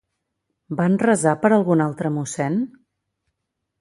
Van 0.79 0.95
resar 1.03 1.33
per 1.43 1.53
algun 1.57 1.85
altre 1.89 2.13
mossèn? 2.17 2.59